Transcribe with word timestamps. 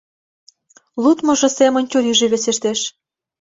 Лудмыжо 1.03 1.47
семын 1.57 1.83
чурийже 1.91 2.25
весештеш. 2.33 2.79